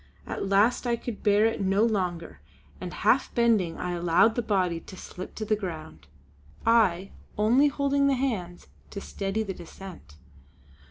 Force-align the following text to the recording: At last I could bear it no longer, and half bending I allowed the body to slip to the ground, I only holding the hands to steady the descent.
At 0.25 0.49
last 0.49 0.87
I 0.87 0.95
could 0.95 1.21
bear 1.21 1.45
it 1.45 1.61
no 1.61 1.83
longer, 1.83 2.39
and 2.81 2.91
half 2.91 3.31
bending 3.35 3.77
I 3.77 3.91
allowed 3.91 4.33
the 4.33 4.41
body 4.41 4.79
to 4.79 4.97
slip 4.97 5.35
to 5.35 5.45
the 5.45 5.55
ground, 5.55 6.07
I 6.65 7.11
only 7.37 7.67
holding 7.67 8.07
the 8.07 8.15
hands 8.15 8.65
to 8.89 8.99
steady 8.99 9.43
the 9.43 9.53
descent. 9.53 10.15